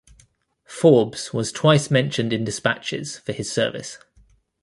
[0.65, 3.99] Forbes was twice Mentioned in Dispatches for his service.